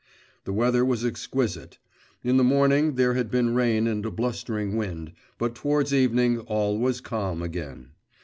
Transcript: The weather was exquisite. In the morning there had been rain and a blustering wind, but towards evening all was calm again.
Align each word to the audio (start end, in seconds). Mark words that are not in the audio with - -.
The 0.45 0.51
weather 0.51 0.83
was 0.83 1.05
exquisite. 1.05 1.77
In 2.23 2.37
the 2.37 2.43
morning 2.43 2.95
there 2.95 3.13
had 3.13 3.29
been 3.29 3.53
rain 3.53 3.85
and 3.85 4.03
a 4.03 4.09
blustering 4.09 4.75
wind, 4.75 5.11
but 5.37 5.53
towards 5.53 5.93
evening 5.93 6.39
all 6.39 6.79
was 6.79 7.01
calm 7.01 7.43
again. 7.43 7.91